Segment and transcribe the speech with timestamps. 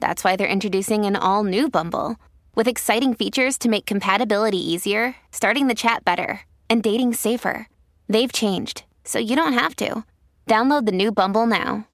[0.00, 2.16] that's why they're introducing an all new Bumble
[2.54, 7.68] with exciting features to make compatibility easier, starting the chat better, and dating safer.
[8.08, 10.04] They've changed, so you don't have to.
[10.46, 11.86] Download the new Bumble now.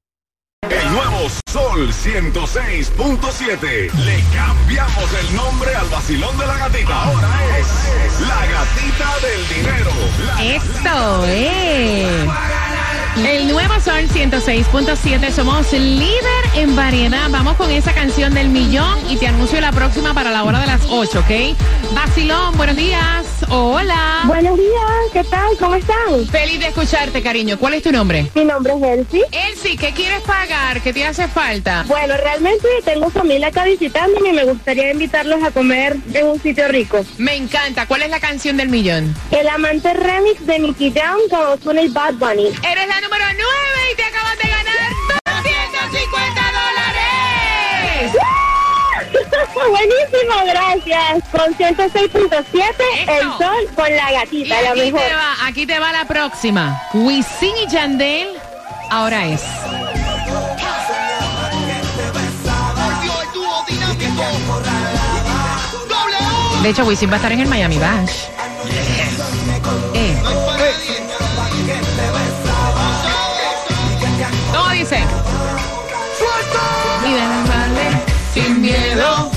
[0.63, 3.93] El nuevo Sol 106.7.
[4.05, 7.03] Le cambiamos el nombre al vacilón de la gatita.
[7.03, 7.67] Ahora es
[8.21, 9.91] la gatita del dinero.
[10.25, 12.72] La Esto es.
[13.17, 15.31] El nuevo Sol 106.7.
[15.33, 17.29] Somos líder en variedad.
[17.31, 20.67] Vamos con esa canción del millón y te anuncio la próxima para la hora de
[20.67, 21.95] las 8, ¿ok?
[21.95, 23.32] Vacilón, buenos días.
[23.55, 24.23] Hola.
[24.25, 25.55] Buenos días, ¿qué tal?
[25.59, 26.27] ¿Cómo están?
[26.31, 27.59] Feliz de escucharte, cariño.
[27.59, 28.31] ¿Cuál es tu nombre?
[28.35, 29.25] Mi nombre es Elsie.
[29.31, 30.81] Elsie, ¿qué quieres pagar?
[30.81, 31.85] ¿Qué te hace falta?
[31.87, 36.67] Bueno, realmente tengo familia acá visitándome y me gustaría invitarlos a comer en un sitio
[36.69, 37.05] rico.
[37.19, 37.85] Me encanta.
[37.87, 39.15] ¿Cuál es la canción del millón?
[39.31, 42.47] El amante remix de Nicky Jam con Ozuna y Bad Bunny.
[42.47, 43.47] Eres la número 9
[43.93, 44.52] y te acabas de
[49.71, 51.23] Buenísimo, gracias.
[51.31, 52.73] Con 106.7,
[53.09, 55.01] el sol con la Y gatita, la aquí mejor.
[55.01, 56.83] te va, aquí te va la próxima.
[56.95, 58.29] Wisin y Yandel,
[58.91, 59.43] ahora es.
[66.63, 68.13] De hecho, Wisin va a estar en el Miami Bash.
[69.95, 70.23] Eh.
[74.55, 75.01] ¿Cómo dice?
[77.05, 78.03] Y de vale
[78.33, 79.32] sin miedo.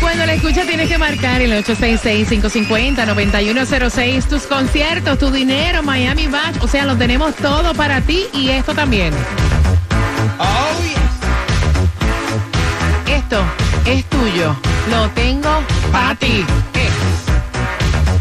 [0.00, 4.24] Cuando la escuchas tienes que marcar el 866-550-9106.
[4.24, 6.56] Tus conciertos, tu dinero, Miami Bash.
[6.60, 9.14] O sea, lo tenemos todo para ti y esto también.
[13.06, 13.42] Esto
[13.86, 14.56] es tuyo.
[14.90, 16.44] Lo tengo para ti.
[16.72, 16.88] ¿Qué?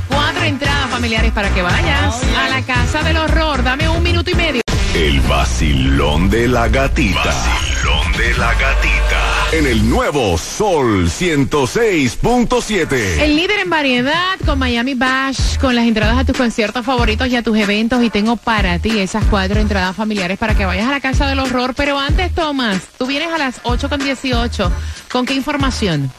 [0.08, 3.64] Cuatro entradas familiares para que vayas a la casa del horror.
[3.64, 4.62] Dame un minuto y medio.
[4.96, 7.24] El vacilón de la gatita.
[7.24, 9.48] Vacilón de la gatita.
[9.52, 12.94] En el nuevo Sol 106.7.
[13.20, 17.36] El líder en variedad con Miami Bash, con las entradas a tus conciertos favoritos y
[17.36, 18.04] a tus eventos.
[18.04, 21.40] Y tengo para ti esas cuatro entradas familiares para que vayas a la casa del
[21.40, 21.74] horror.
[21.76, 24.72] Pero antes, Tomás, tú vienes a las 8 con 18.
[25.12, 26.12] ¿Con qué información?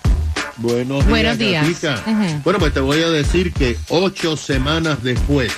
[0.58, 1.08] Buenos días.
[1.08, 2.42] Buenos días.
[2.42, 5.52] Bueno, pues te voy a decir que ocho semanas después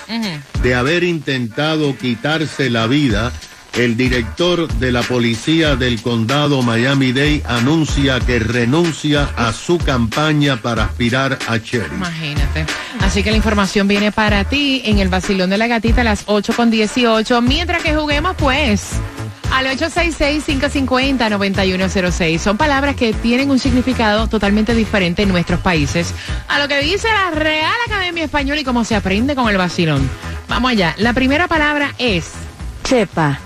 [0.62, 3.32] de haber intentado quitarse la vida,
[3.74, 10.84] el director de la policía del condado Miami-Dade anuncia que renuncia a su campaña para
[10.84, 11.92] aspirar a sheriff.
[11.92, 12.64] Imagínate.
[13.00, 16.22] Así que la información viene para ti en el vacilón de la gatita a las
[16.26, 17.42] 8 con 18.
[17.42, 18.92] Mientras que juguemos, pues.
[19.52, 22.38] Al 866-550-9106.
[22.38, 26.14] Son palabras que tienen un significado totalmente diferente en nuestros países.
[26.48, 30.08] A lo que dice la Real Academia Española y cómo se aprende con el vacilón.
[30.48, 30.94] Vamos allá.
[30.98, 32.30] La primera palabra es
[32.84, 33.40] chepa.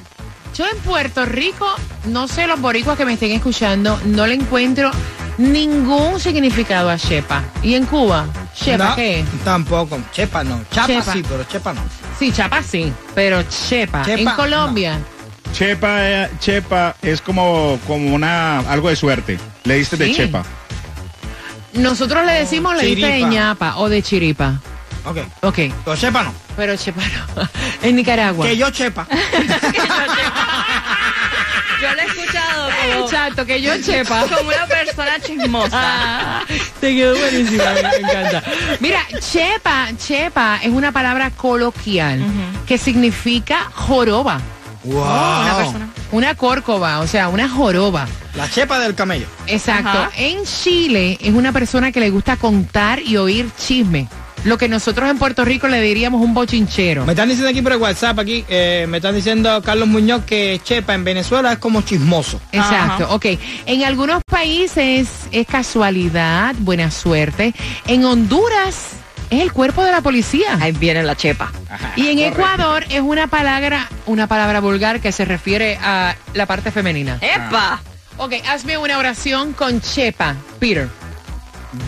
[0.55, 1.67] Yo en Puerto Rico,
[2.07, 4.91] no sé los boricuas que me estén escuchando, no le encuentro
[5.39, 7.43] ningún significado a chepa.
[7.63, 8.27] ¿Y en Cuba?
[8.55, 9.25] ¿Chepa No, qué?
[9.45, 9.99] Tampoco.
[10.13, 10.63] Chepa no.
[10.71, 11.13] Chapa Chepa.
[11.13, 11.81] sí, pero chepa no.
[12.19, 14.05] Sí, chapa sí, pero chepa.
[14.05, 14.99] Chepa, en Colombia.
[15.55, 19.39] Chepa, eh, chepa es como, como una algo de suerte.
[19.65, 20.45] Le diste de chepa.
[21.73, 24.61] Nosotros le decimos le diste de ñapa o de chiripa.
[25.05, 25.19] Ok.
[25.43, 26.35] Ok, Pero chepa no.
[26.57, 27.03] pero chepa
[27.37, 27.49] no.
[27.83, 28.47] en Nicaragua.
[28.47, 29.07] Que yo chepa.
[31.81, 34.25] Yo lo he escuchado como, Exacto, que yo chepa.
[34.37, 35.71] como una persona chismosa.
[35.73, 36.43] Ah,
[36.81, 38.43] te quedó buenísima, me encanta.
[38.79, 42.23] Mira, chepa, chepa es una palabra coloquial
[42.69, 44.41] que significa joroba.
[44.85, 45.03] wow.
[45.43, 45.89] Una persona.
[46.13, 48.07] Una córcova, o sea, una joroba.
[48.37, 49.27] La chepa del camello.
[49.49, 49.89] Exacto.
[49.89, 50.11] Ajá.
[50.17, 54.07] En Chile es una persona que le gusta contar y oír chisme.
[54.45, 57.07] Lo que nosotros en Puerto Rico le diríamos un bochinchero.
[57.07, 60.61] Me están diciendo aquí por el WhatsApp, aquí, eh, me están diciendo Carlos Muñoz que
[60.65, 62.41] chepa en Venezuela es como chismoso.
[62.51, 63.27] Exacto, ok.
[63.67, 67.55] En algunos países es casualidad, buena suerte.
[67.87, 68.91] En Honduras
[69.31, 70.59] es el cuerpo de la policía.
[70.61, 71.53] Ahí viene la chepa.
[71.97, 76.71] Y en Ecuador es una palabra, una palabra vulgar que se refiere a la parte
[76.71, 77.19] femenina.
[77.21, 77.81] ¡Epa!
[78.19, 80.89] Ok, hazme una oración con chepa, Peter.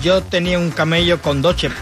[0.02, 1.78] Yo tenía un camello con dos chepas.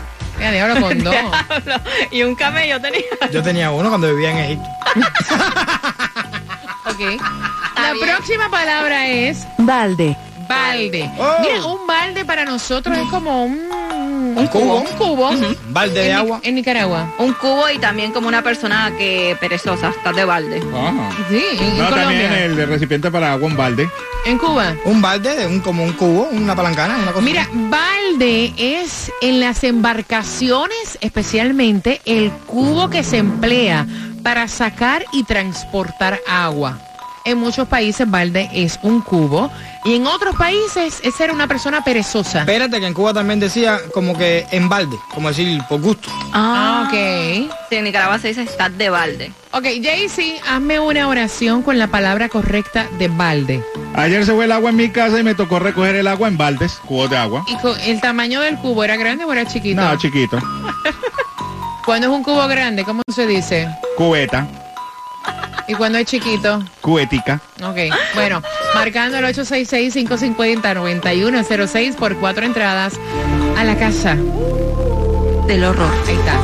[0.51, 1.15] Mira, diablo con dos.
[1.15, 1.85] Diablo.
[2.11, 3.03] Y un camello tenía.
[3.33, 4.69] Yo tenía uno cuando vivía en Egipto.
[6.85, 7.21] Ok.
[7.77, 10.17] La próxima palabra es Balde.
[10.49, 11.11] balde.
[11.19, 11.37] Oh.
[11.41, 14.81] Mira, un balde para nosotros es como un, Un cubo.
[14.81, 15.31] Un cubo.
[15.71, 16.41] Balde de En agua.
[16.43, 17.15] En Nicaragua.
[17.19, 20.59] Un cubo y también como una persona que perezosa, está de balde.
[20.75, 21.11] Ajá.
[21.31, 22.45] Sí, en, en No, también Colombia.
[22.45, 23.89] el recipiente para agua en balde.
[24.27, 24.75] En Cuba.
[24.85, 27.25] Un balde, de un, como un cubo, una palancana, una cosa.
[27.25, 33.87] Mira, balde es en las embarcaciones, especialmente el cubo que se emplea
[34.23, 36.92] para sacar y transportar agua.
[37.25, 39.51] En muchos países balde es un cubo
[39.85, 42.41] y en otros países es ser una persona perezosa.
[42.41, 46.09] Espérate que en Cuba también decía como que en balde, como decir por gusto.
[46.33, 47.53] Ah, ok.
[47.71, 49.33] Sí, en Nicaragua se dice estar de balde.
[49.53, 53.63] Ok, Jaycee, hazme una oración con la palabra correcta de balde.
[53.95, 56.37] Ayer se fue el agua en mi casa y me tocó recoger el agua en
[56.37, 57.45] baldes, cubos de agua.
[57.47, 59.81] ¿Y co- el tamaño del cubo era grande o era chiquito?
[59.81, 60.39] No, chiquito.
[61.85, 63.69] Cuando es un cubo grande, ¿cómo se dice?
[63.97, 64.47] Cubeta,
[65.73, 66.63] ¿Y cuando es chiquito?
[66.83, 67.41] cubetica.
[67.63, 67.79] Ok,
[68.15, 68.43] bueno,
[68.75, 72.93] marcando el 866-550-9106 por cuatro entradas
[73.57, 74.15] a la casa.
[75.47, 75.91] Del horror.
[76.07, 76.39] Ahí está.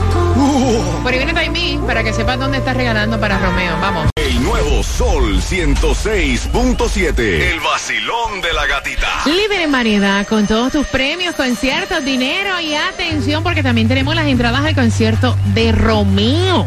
[1.02, 3.78] Por ahí viene Taimí para que sepas dónde estás regalando para Romeo.
[3.82, 4.08] Vamos.
[4.16, 7.18] El nuevo Sol 106.7.
[7.18, 9.08] El vacilón de la gatita.
[9.26, 14.26] Libre en variedad con todos tus premios, conciertos, dinero y atención porque también tenemos las
[14.26, 16.66] entradas al concierto de Romeo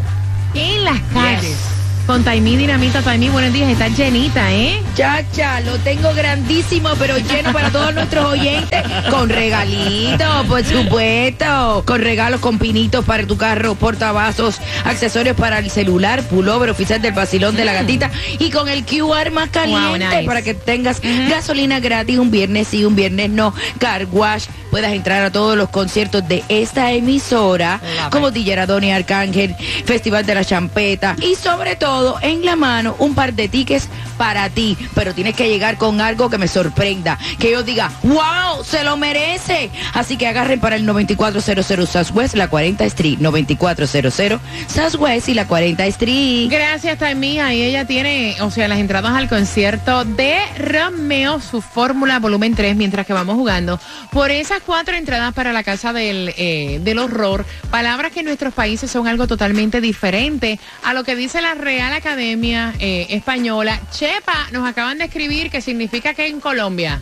[0.54, 1.71] en las calles.
[2.06, 4.82] Con Taimí Dinamita, Taimí, buenos días, está llenita, ¿eh?
[4.96, 8.82] Chacha, lo tengo grandísimo, pero lleno para todos nuestros oyentes.
[9.08, 11.84] Con regalitos, por supuesto.
[11.86, 17.12] Con regalos con pinitos para tu carro, portavasos, accesorios para el celular, pullover oficial del
[17.12, 18.10] vacilón de la gatita.
[18.38, 20.24] Y con el QR más caliente nice.
[20.24, 23.54] para que tengas gasolina gratis un viernes sí, un viernes no.
[23.78, 24.46] Car wash.
[24.70, 27.78] Puedas entrar a todos los conciertos de esta emisora,
[28.10, 29.54] como DJ Adoni Arcángel,
[29.84, 31.91] Festival de la Champeta y sobre todo
[32.22, 33.88] en la mano un par de tickets
[34.22, 34.78] para ti.
[34.94, 38.96] Pero tienes que llegar con algo que me sorprenda, que yo diga, wow, se lo
[38.96, 39.68] merece.
[39.94, 45.86] Así que agarren para el 9400 Southwest, la 40 Street, 9400 Southwest y la 40
[45.86, 46.48] Street.
[46.52, 47.40] Gracias, Taimí.
[47.40, 52.76] Ahí ella tiene, o sea, las entradas al concierto de Romeo, su fórmula volumen 3,
[52.76, 53.80] mientras que vamos jugando.
[54.12, 58.54] Por esas cuatro entradas para la casa del, eh, del horror, palabras que en nuestros
[58.54, 63.80] países son algo totalmente diferente a lo que dice la Real Academia eh, Española.
[64.12, 67.00] Chepa, nos acaban de escribir que significa que en Colombia.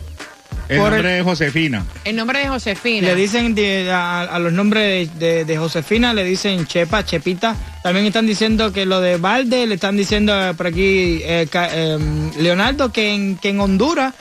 [0.69, 1.85] El Por nombre de Josefina.
[2.05, 3.05] El nombre de Josefina.
[3.07, 7.53] Le dicen de- a, a los nombres de, de- de Josefina, le dicen Chepa, Chepita.
[7.83, 11.97] También están diciendo que lo de Valde, le están diciendo por aquí eh, eh,
[12.37, 14.13] Leonardo que en, que en Honduras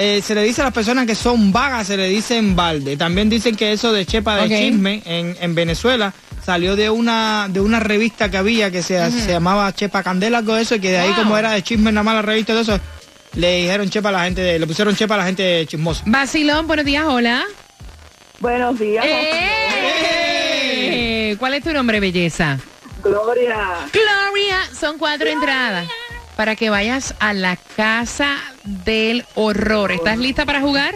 [0.00, 2.96] eh, se le dice a las personas que son vagas, se le dicen Valde.
[2.96, 4.48] También dicen que eso de Chepa de Ok.
[4.48, 6.14] chisme en, en Venezuela
[6.46, 10.54] salió de una de una revista que había que se, se llamaba Chepa Candela, algo
[10.54, 12.62] de eso, y que de ahí como era de chisme nada más la revista de
[12.62, 12.80] eso,
[13.34, 16.02] le dijeron Chepa a la gente, le pusieron Chepa a la gente chismosa.
[16.06, 17.44] Basilón, buenos días, hola.
[18.40, 19.04] Buenos días.
[20.00, 21.36] ¡Eh!
[21.38, 22.58] ¿Cuál es tu nombre, belleza?
[23.02, 23.56] Gloria.
[23.92, 25.86] Gloria, son cuatro entradas
[26.38, 29.90] para que vayas a la casa del horror.
[29.90, 30.94] ¿Estás lista para jugar?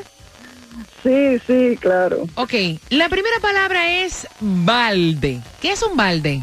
[1.02, 2.28] Sí, sí, claro.
[2.36, 2.54] Ok,
[2.90, 5.40] la primera palabra es balde.
[5.60, 6.42] ¿Qué es un balde?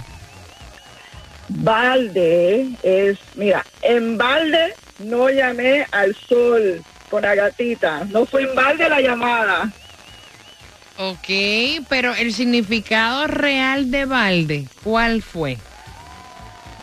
[1.47, 8.03] Balde es, mira, en balde no llamé al sol con la gatita.
[8.11, 9.71] No fue en balde la llamada.
[10.97, 15.57] Ok, pero el significado real de balde, ¿cuál fue?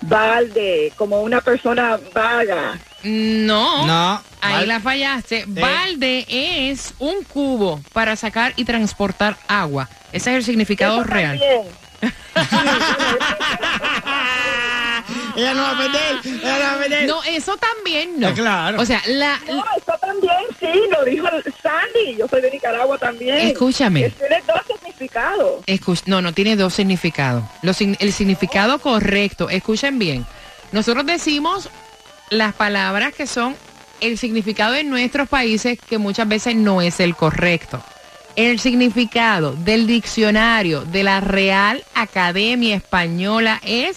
[0.09, 2.79] balde, como una persona vaga.
[3.03, 3.87] No.
[3.87, 4.23] No.
[4.41, 5.45] Ahí la fallaste.
[5.45, 5.53] Sí.
[5.61, 9.89] Balde es un cubo para sacar y transportar agua.
[10.13, 11.41] Ese es el significado real.
[17.07, 18.33] No eso también no.
[18.35, 18.81] Claro.
[18.81, 19.39] O sea, la...
[19.47, 21.29] No, eso también sí, lo dijo
[21.63, 22.17] Sandy.
[22.19, 23.37] Yo soy de Nicaragua también.
[23.39, 24.13] Escúchame
[26.07, 27.45] no, no tiene dos significados.
[27.63, 28.79] El significado oh.
[28.79, 30.27] correcto, escuchen bien.
[30.73, 31.71] Nosotros decimos
[32.31, 33.55] las palabras que son
[34.01, 37.83] el significado en nuestros países que muchas veces no es el correcto.
[38.35, 43.97] El significado del diccionario de la Real Academia Española es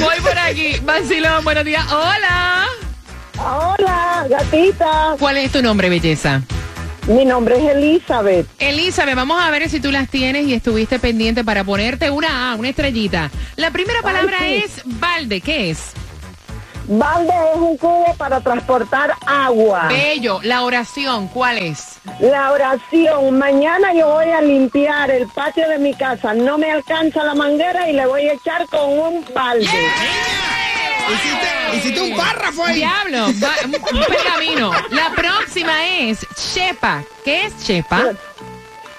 [0.00, 1.84] Voy por aquí, Vacilón, buenos días.
[1.92, 2.66] Hola.
[3.38, 5.14] Hola, gatita.
[5.18, 6.42] ¿Cuál es tu nombre, belleza?
[7.06, 8.46] Mi nombre es Elizabeth.
[8.58, 12.54] Elizabeth, vamos a ver si tú las tienes y estuviste pendiente para ponerte una A,
[12.56, 13.30] una estrellita.
[13.56, 14.62] La primera palabra sí.
[14.64, 15.92] es balde, ¿qué es?
[16.86, 19.86] Balde es un cubo para transportar agua.
[19.88, 21.98] Bello, la oración, ¿cuál es?
[22.18, 23.38] La oración.
[23.38, 26.34] Mañana yo voy a limpiar el patio de mi casa.
[26.34, 29.68] No me alcanza la manguera y le voy a echar con un balde.
[31.08, 32.76] Hiciste, hiciste un párrafo ahí.
[32.76, 33.56] Diablo, va-
[33.92, 34.72] un pergamino.
[34.90, 37.02] La próxima es chepa.
[37.24, 38.12] ¿Qué es chepa?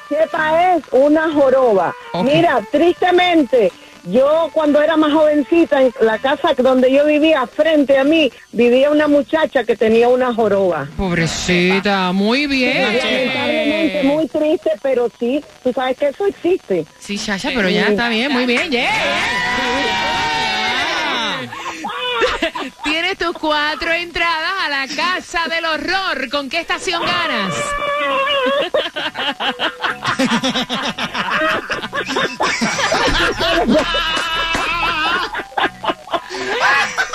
[0.10, 1.93] Chepa es una joroba.
[2.13, 2.25] Ok.
[2.25, 3.72] Mira, tristemente,
[4.03, 8.89] yo cuando era más jovencita, en la casa donde yo vivía, frente a mí, vivía
[8.89, 10.88] una muchacha que tenía una joroba.
[10.98, 14.08] Pobrecita, muy Lamentablemente, bien.
[14.08, 16.86] muy triste, pero sí, tú sabes que eso existe.
[17.00, 18.70] Sí, Chacha, pero ya está bien, muy bien.
[18.72, 18.89] Yeah.
[22.84, 26.29] Tienes tus cuatro entradas a la casa del horror.
[26.29, 27.53] ¿Con qué estación ganas?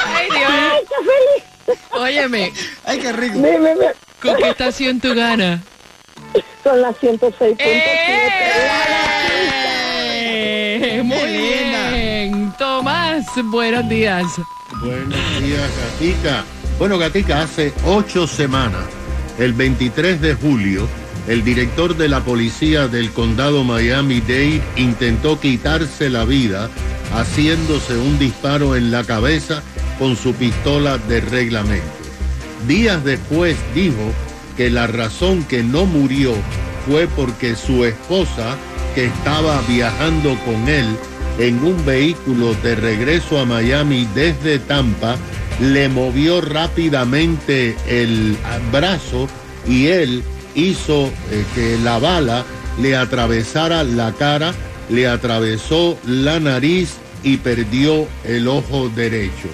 [0.07, 0.51] Ay, Dios.
[0.51, 1.45] ¡Ay, qué feliz!
[1.93, 2.53] Óyeme,
[2.85, 3.35] Ay, qué rico.
[3.35, 3.87] Dime, dime.
[4.23, 5.61] ¿con qué estación tú ganas?
[6.63, 7.57] Son las 106.7.
[7.59, 8.63] ¡Eh!
[11.05, 11.91] Muy linda.
[11.91, 12.53] bien.
[12.59, 14.25] Tomás, buenos días.
[14.87, 16.45] Buenos días, Gatica.
[16.79, 18.85] Bueno, Gatica, hace ocho semanas,
[19.37, 20.87] el 23 de julio,
[21.27, 26.71] el director de la policía del condado Miami-Dade intentó quitarse la vida
[27.13, 29.61] haciéndose un disparo en la cabeza
[29.99, 31.85] con su pistola de reglamento.
[32.69, 34.13] Días después dijo
[34.57, 36.33] que la razón que no murió
[36.87, 38.57] fue porque su esposa,
[38.95, 40.87] que estaba viajando con él
[41.39, 45.17] en un vehículo de regreso a Miami desde Tampa,
[45.61, 48.37] le movió rápidamente el
[48.73, 49.29] brazo
[49.67, 50.23] y él
[50.55, 52.45] hizo eh, que la bala
[52.81, 54.55] le atravesara la cara,
[54.91, 59.49] le atravesó la nariz y perdió el ojo derecho.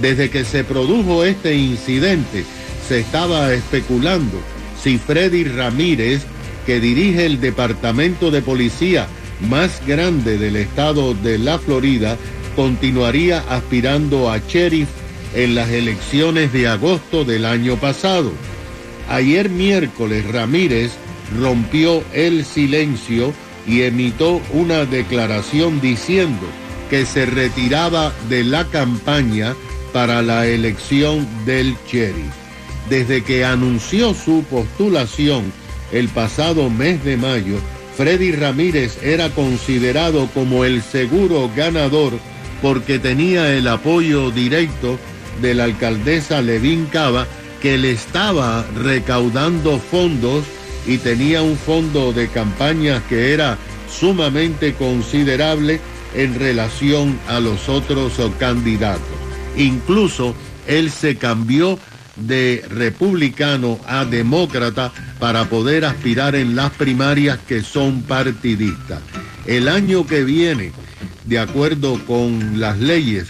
[0.00, 2.44] Desde que se produjo este incidente,
[2.86, 4.38] se estaba especulando
[4.82, 6.22] si Freddy Ramírez,
[6.66, 9.08] que dirige el departamento de policía
[9.40, 12.16] más grande del estado de la Florida,
[12.56, 14.88] continuaría aspirando a sheriff
[15.34, 18.32] en las elecciones de agosto del año pasado.
[19.08, 20.92] Ayer miércoles Ramírez
[21.38, 23.32] rompió el silencio
[23.66, 26.46] y emitió una declaración diciendo
[26.90, 29.54] que se retiraba de la campaña
[29.92, 32.32] para la elección del sheriff.
[32.88, 35.52] Desde que anunció su postulación
[35.92, 37.58] el pasado mes de mayo,
[37.98, 42.12] Freddy Ramírez era considerado como el seguro ganador
[42.62, 45.00] porque tenía el apoyo directo
[45.42, 47.26] de la alcaldesa Levin Cava,
[47.60, 50.44] que le estaba recaudando fondos
[50.86, 53.58] y tenía un fondo de campaña que era
[53.90, 55.80] sumamente considerable
[56.14, 59.02] en relación a los otros candidatos.
[59.56, 60.36] Incluso
[60.68, 61.80] él se cambió
[62.14, 69.00] de republicano a demócrata para poder aspirar en las primarias que son partidistas.
[69.46, 70.72] El año que viene,
[71.24, 73.28] de acuerdo con las leyes,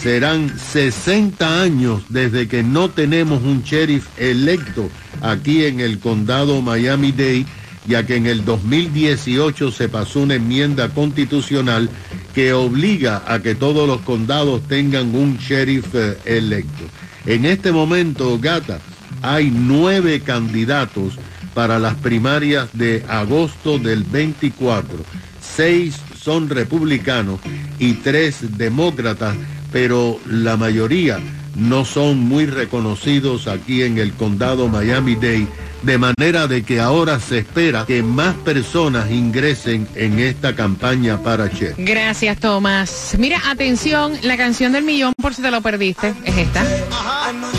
[0.00, 4.88] serán 60 años desde que no tenemos un sheriff electo
[5.20, 7.46] aquí en el condado Miami-Dade,
[7.86, 11.90] ya que en el 2018 se pasó una enmienda constitucional
[12.34, 16.84] que obliga a que todos los condados tengan un sheriff eh, electo.
[17.26, 18.80] En este momento, Gata,
[19.22, 21.18] hay nueve candidatos
[21.54, 24.98] para las primarias de agosto del 24.
[25.40, 27.40] Seis son republicanos
[27.78, 29.36] y tres demócratas,
[29.72, 31.18] pero la mayoría
[31.56, 35.48] no son muy reconocidos aquí en el condado Miami-Dade,
[35.82, 41.50] de manera de que ahora se espera que más personas ingresen en esta campaña para
[41.50, 41.74] Che.
[41.78, 43.16] Gracias, Tomás.
[43.18, 46.64] Mira, atención, la canción del millón, por si te lo perdiste, es esta.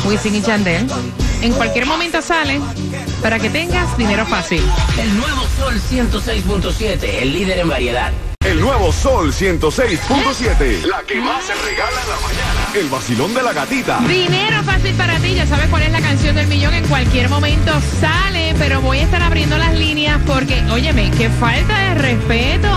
[0.07, 0.86] Wisin y Chandel.
[1.41, 2.60] En cualquier momento sale.
[3.21, 4.63] Para que tengas dinero fácil.
[4.97, 8.11] El nuevo Sol 106.7, el líder en variedad.
[8.43, 10.83] El nuevo Sol 106.7.
[10.85, 12.67] La que más se regala en la mañana.
[12.73, 13.99] El vacilón de la gatita.
[13.99, 17.71] Dinero fácil para ti, ya sabes cuál es la canción del millón, en cualquier momento
[17.99, 22.69] sale, pero voy a estar abriendo las líneas porque, óyeme, qué falta de respeto.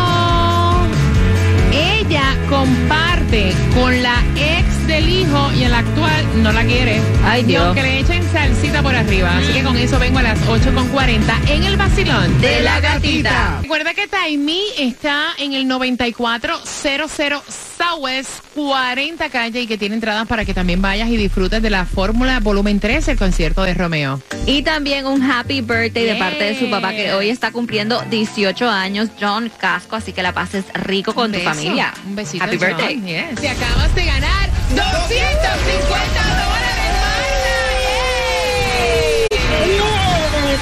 [1.73, 7.01] Ella comparte con la ex del hijo y el actual no la quiere.
[7.25, 7.65] Ay, Y Dios.
[7.65, 9.37] aunque le echen salsita por arriba.
[9.39, 13.59] Así que con eso vengo a las 8.40 en el vacilón De la gatita.
[13.63, 17.43] Recuerda que Taimí está en el 9400
[17.79, 21.85] Southwest 40 calle y que tiene entradas para que también vayas y disfrutes de la
[21.87, 24.21] Fórmula Volumen 3, el concierto de Romeo.
[24.47, 28.69] Y también un happy birthday de parte de su papá que hoy está cumpliendo 18
[28.69, 31.93] años, John Casco, así que la pases rico con tu familia.
[32.07, 32.45] Un besito.
[32.45, 32.69] Happy John.
[32.69, 33.01] birthday.
[33.01, 33.41] Yes.
[33.41, 34.64] Te acabas de ganar 250 dólares, Marta.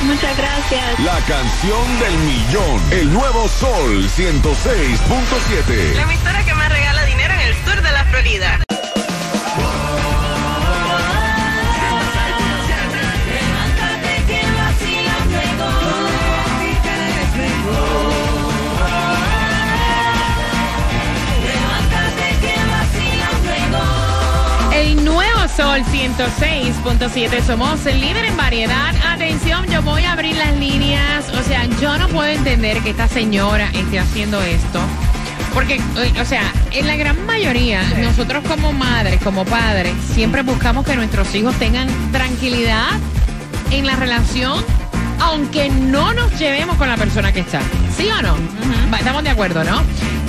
[0.02, 1.00] Muchas gracias.
[1.00, 2.92] La canción del millón.
[2.92, 5.94] El nuevo Sol 106.7.
[5.94, 8.60] La emisora que más regala dinero en el sur de la Florida.
[25.72, 27.42] Sol 106.7.
[27.46, 28.94] Somos el líder en variedad.
[29.06, 31.30] Atención, yo voy a abrir las líneas.
[31.30, 34.80] O sea, yo no puedo entender que esta señora esté haciendo esto.
[35.54, 40.84] Porque, eh, o sea, en la gran mayoría, nosotros como madres, como padres, siempre buscamos
[40.84, 42.90] que nuestros hijos tengan tranquilidad
[43.70, 44.62] en la relación,
[45.20, 47.62] aunque no nos llevemos con la persona que está.
[47.96, 48.36] ¿Sí o no?
[48.98, 49.82] Estamos de acuerdo, ¿no?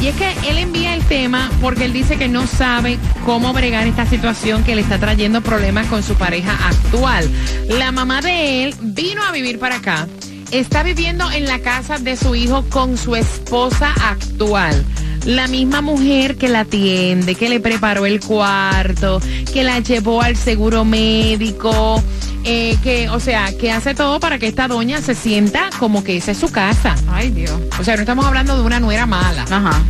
[0.04, 3.88] Y es que él envía el tema porque él dice que no sabe cómo bregar
[3.88, 7.30] esta situación que le está trayendo problemas con su pareja actual.
[7.70, 10.10] La mamá de él vino a vivir para acá.
[10.52, 14.84] Está viviendo en la casa de su hijo con su esposa actual.
[15.26, 19.22] La misma mujer que la atiende, que le preparó el cuarto,
[19.54, 22.04] que la llevó al seguro médico,
[22.44, 26.18] eh, que, o sea, que hace todo para que esta doña se sienta como que
[26.18, 26.96] esa es su casa.
[27.08, 27.54] Ay, Dios.
[27.80, 29.44] O sea, no estamos hablando de una nuera mala.
[29.50, 29.82] Ajá.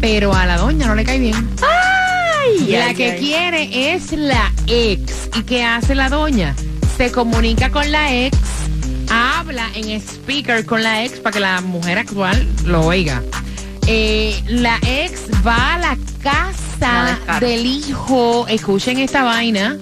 [0.00, 1.48] Pero a la doña no le cae bien.
[1.62, 3.18] Ay, la ay, que ay.
[3.18, 5.30] quiere es la ex.
[5.36, 6.54] ¿Y qué hace la doña?
[6.96, 8.36] Se comunica con la ex,
[9.10, 13.22] habla en speaker con la ex para que la mujer actual lo oiga.
[13.86, 19.76] Eh, la ex va a la casa del hijo, escuchen esta vaina,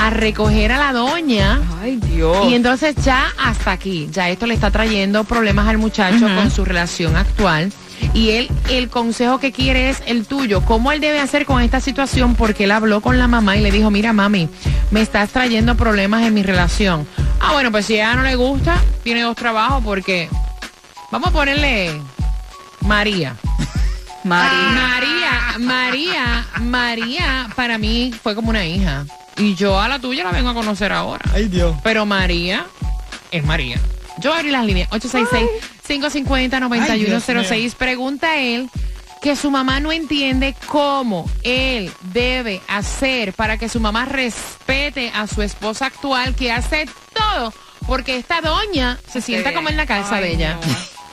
[0.00, 1.60] a recoger a la doña.
[1.80, 2.46] Ay, Dios.
[2.48, 6.64] Y entonces ya hasta aquí, ya esto le está trayendo problemas al muchacho con su
[6.64, 7.72] relación actual.
[8.14, 10.64] Y él, el consejo que quiere es el tuyo.
[10.64, 12.36] ¿Cómo él debe hacer con esta situación?
[12.36, 14.48] Porque él habló con la mamá y le dijo, mira mami,
[14.90, 17.06] me estás trayendo problemas en mi relación.
[17.40, 20.28] Ah, bueno, pues si a ella no le gusta, tiene dos trabajos porque...
[21.10, 22.00] Vamos a ponerle
[22.82, 23.34] María.
[24.24, 24.58] María.
[24.74, 29.06] María, María, María, para mí fue como una hija.
[29.38, 31.24] Y yo a la tuya la vengo a conocer ahora.
[31.32, 31.74] Ay, Dios.
[31.82, 32.66] Pero María
[33.30, 33.80] es María.
[34.18, 37.74] Yo abrí las líneas 866-550-9106.
[37.74, 38.68] Pregunta él
[39.22, 45.26] que su mamá no entiende cómo él debe hacer para que su mamá respete a
[45.26, 47.52] su esposa actual que hace todo
[47.88, 50.58] porque esta doña se sienta como en la casa Ay, de ella.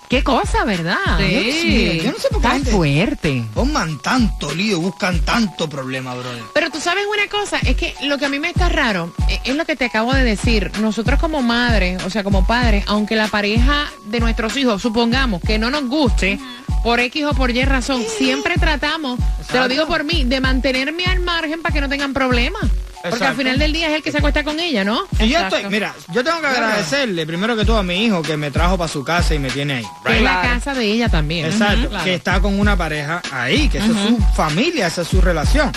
[0.10, 0.98] Qué cosa, ¿verdad?
[1.20, 2.02] Sí.
[2.04, 3.44] Yo no sé por qué Tan gente- fuerte.
[3.54, 6.44] Pongan tanto lío, buscan tanto problema, brother.
[6.54, 9.40] Pero tú sabes una cosa, es que lo que a mí me está raro eh,
[9.46, 10.72] es lo que te acabo de decir.
[10.80, 15.58] Nosotros como madres, o sea, como padres, aunque la pareja de nuestros hijos, supongamos que
[15.58, 16.40] no nos guste,
[16.84, 19.20] por X o por Y razón, siempre tratamos,
[19.52, 22.62] te lo digo por mí, de mantenerme al margen para que no tengan problemas.
[23.10, 25.04] Porque al final del día es el que se acuesta con ella, ¿no?
[25.20, 28.38] Y yo estoy, mira, yo tengo que agradecerle primero que todo a mi hijo que
[28.38, 29.86] me trajo para su casa y me tiene ahí.
[30.06, 31.46] Que es la casa de ella también.
[31.46, 32.04] Exacto, claro.
[32.04, 35.72] que está con una pareja ahí, que esa es su familia, esa es su relación.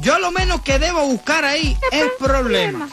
[0.00, 2.88] Yo lo menos que debo buscar ahí es problema.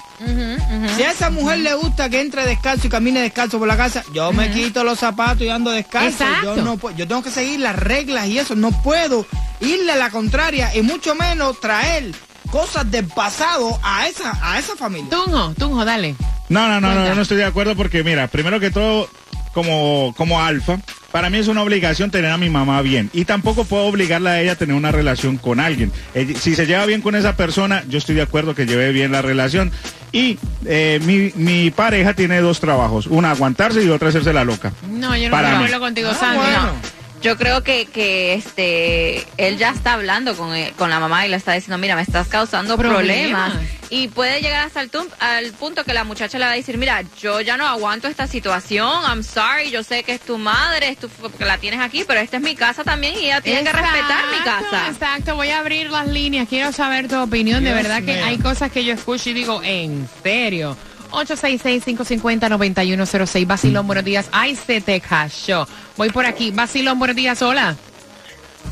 [0.95, 4.03] Si a esa mujer le gusta que entre descalzo y camine descalzo por la casa,
[4.13, 6.23] yo me quito los zapatos y ando descalzo.
[6.43, 8.55] Yo, no puedo- yo tengo que seguir las reglas y eso.
[8.55, 9.25] No puedo
[9.60, 12.12] irle a la contraria y mucho menos traer
[12.51, 15.09] cosas del pasado a esa, a esa familia.
[15.09, 16.15] Tunjo, Tunjo, dale.
[16.49, 19.07] No, no, no, no, yo no estoy de acuerdo porque mira, primero que todo,
[19.53, 20.79] como, como alfa,
[21.12, 23.09] para mí es una obligación tener a mi mamá bien.
[23.13, 25.91] Y tampoco puedo obligarla a ella a tener una relación con alguien.
[26.39, 29.21] Si se lleva bien con esa persona, yo estoy de acuerdo que lleve bien la
[29.21, 29.71] relación.
[30.12, 34.71] Y eh, mi, mi pareja tiene dos trabajos, una aguantarse y otra hacerse la loca.
[34.89, 35.43] No, yo no mí.
[35.45, 36.38] acuerdo contigo, Ah, Sandy.
[36.38, 36.63] bueno.
[36.63, 36.98] no.
[37.21, 41.29] Yo creo que, que este él ya está hablando con, eh, con la mamá y
[41.29, 43.51] le está diciendo, mira, me estás causando problemas.
[43.51, 43.69] Problemas.
[43.91, 46.77] Y puede llegar hasta el, tum- al punto que la muchacha le va a decir,
[46.77, 50.89] mira, yo ya no aguanto esta situación, I'm sorry, yo sé que es tu madre,
[50.89, 53.63] es tu, que la tienes aquí, pero esta es mi casa también y ella tiene
[53.63, 54.88] que respetar mi casa.
[54.89, 56.47] Exacto, voy a abrir las líneas.
[56.47, 57.63] Quiero saber tu opinión.
[57.63, 60.77] de verdad que hay cosas que yo escucho y digo, ¿en serio?
[61.12, 63.48] 866-550-9106.
[63.48, 64.30] Basilón, buenos días.
[64.32, 65.67] Ay, se te cayó.
[65.98, 66.52] Voy por aquí.
[66.52, 67.41] Basilón, buenos días.
[67.41, 67.76] Hola.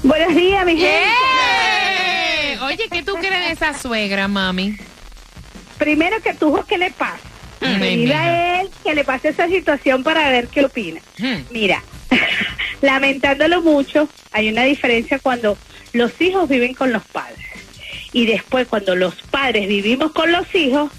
[0.04, 2.58] Buenos días, mi ¡Eh!
[2.62, 4.78] Oye, ¿qué tú crees de esa suegra, mami?
[5.78, 7.20] Primero que tú, ¿qué le pasa?
[7.62, 11.02] Mm, a él que le pase esa situación para ver qué opina.
[11.18, 11.38] Hmm.
[11.50, 11.82] Mira,
[12.82, 15.58] lamentándolo mucho, hay una diferencia cuando
[15.94, 17.46] los hijos viven con los padres.
[18.14, 20.92] Y después cuando los padres vivimos con los hijos,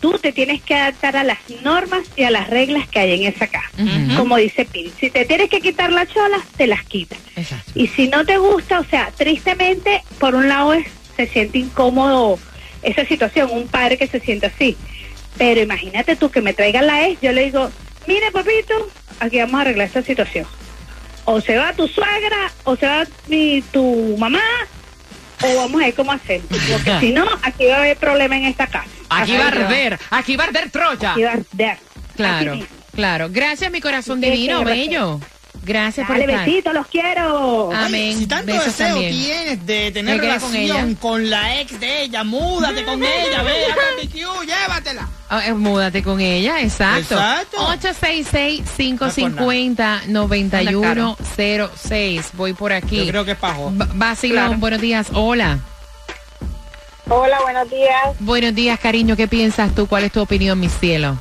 [0.00, 3.32] tú te tienes que adaptar a las normas y a las reglas que hay en
[3.32, 3.70] esa casa.
[4.16, 7.18] Como dice Pil, si te tienes que quitar las cholas, te las quitas.
[7.36, 7.72] Exacto.
[7.74, 12.38] Y si no te gusta, o sea, tristemente, por un lado es, se siente incómodo
[12.82, 14.76] esa situación, un padre que se siente así.
[15.36, 17.70] Pero imagínate tú que me traigan la ex, yo le digo,
[18.06, 18.88] mire papito,
[19.20, 20.46] aquí vamos a arreglar esta situación.
[21.24, 24.40] O se va tu suegra, o se va mi, tu mamá,
[25.42, 26.46] o vamos a ver cómo hacemos.
[26.48, 28.88] Porque si no, aquí va a haber problema en esta casa.
[29.10, 29.98] Aquí va a arder.
[30.10, 31.12] Aquí va a arder Troya.
[31.12, 31.78] Aquí va a arder.
[32.16, 32.58] Claro,
[32.94, 33.28] claro.
[33.30, 35.20] Gracias, mi corazón Sí, divino, bello.
[35.64, 36.46] Gracias por Dale, estar.
[36.46, 37.70] besitos, los quiero.
[37.72, 38.18] Amén.
[38.18, 39.12] Si tanto Besos deseo también.
[39.12, 43.42] tienes de tener ¿Me quedé con relación con, la ex de ella, múdate con ella,
[43.42, 45.08] ve a BBQ, llévatela.
[45.30, 47.14] Ah, eh, múdate con ella, exacto.
[47.14, 47.58] Exacto.
[51.16, 52.30] 866-550-9106.
[52.32, 53.04] Voy por aquí.
[53.04, 53.70] Yo creo que es pajo.
[53.72, 54.58] B- Basilón, Claro.
[54.58, 55.08] buenos días.
[55.12, 55.58] Hola.
[57.10, 58.16] Hola, buenos días.
[58.20, 59.16] Buenos días, cariño.
[59.16, 59.86] ¿Qué piensas tú?
[59.86, 61.16] ¿Cuál es tu opinión, mi cielo?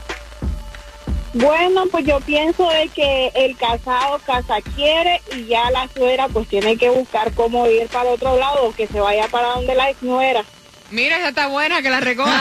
[1.34, 6.48] Bueno, pues yo pienso de que el casado casa quiere y ya la suegra pues
[6.48, 10.02] tiene que buscar cómo ir para otro lado, que se vaya para donde la ex
[10.02, 10.43] nuera.
[10.89, 12.32] Mira, esa está buena, que la recoja.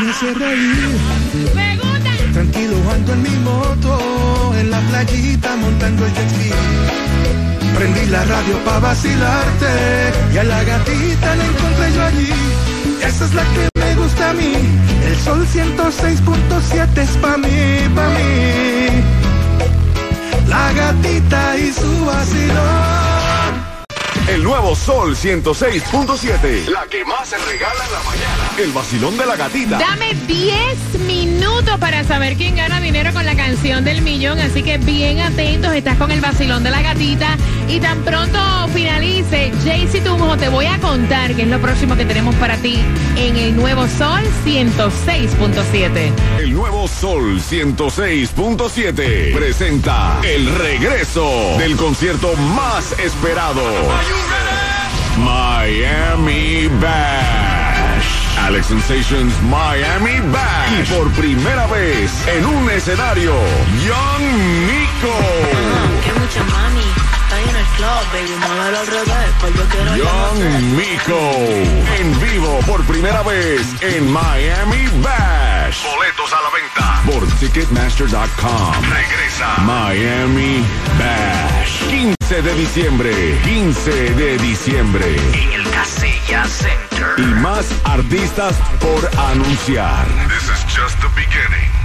[0.00, 0.88] me hace reír.
[1.54, 2.32] Me gusta.
[2.32, 6.50] Tranquilo ando en mi moto, en la playita montando el jet ski.
[7.74, 9.72] Prendí la radio pa' vacilarte
[10.32, 12.32] y a la gatita la encontré yo allí.
[13.06, 14.52] Esa es la que me gusta a mí.
[15.06, 19.02] El sol 106.7 es pa' mí, pa' mí.
[20.48, 23.21] La gatita y su vacilón.
[24.32, 26.66] El nuevo Sol 106.7.
[26.68, 28.50] La que más se regala en la mañana.
[28.56, 29.76] El vacilón de la gatita.
[29.76, 34.38] Dame 10 minutos para saber quién gana dinero con la canción del millón.
[34.38, 37.36] Así que bien atentos, estás con el vacilón de la gatita.
[37.68, 38.38] Y tan pronto
[38.72, 42.78] finalice, Jaycee Tunjo, te voy a contar qué es lo próximo que tenemos para ti
[43.16, 46.10] en el nuevo Sol 106.7.
[46.38, 53.62] El nuevo Sol 106.7 presenta el regreso del concierto más esperado.
[55.18, 58.38] Miami Bash.
[58.38, 60.80] Alex Sensations Miami Bash.
[60.80, 63.34] Y por primera vez en un escenario,
[63.84, 64.24] Young
[64.66, 65.16] Nico.
[66.04, 66.82] Que mucha mami,
[67.22, 70.40] está en el club, baby, muévelo al revés, pues yo quiero Young
[70.76, 71.20] Nico.
[71.98, 75.84] En vivo por primera vez en Miami Bash.
[77.12, 78.72] Por Ticketmaster.com.
[78.90, 80.64] Regresa Miami
[80.98, 81.88] Bash.
[81.88, 83.40] 15 de diciembre.
[83.44, 85.16] 15 de diciembre.
[85.34, 87.14] En el Casella Center.
[87.18, 90.06] Y más artistas por anunciar.
[90.28, 91.81] This is just the beginning.